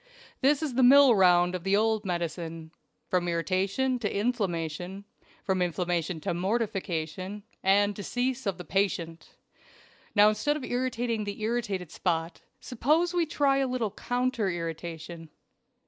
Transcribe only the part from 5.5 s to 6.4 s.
inflammation to